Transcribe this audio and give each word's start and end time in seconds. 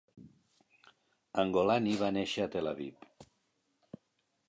En 1.45 1.53
Golani 1.57 1.95
va 2.01 2.11
néixer 2.17 2.45
a 2.47 2.51
Tel 2.57 2.73
Aviv. 2.75 3.07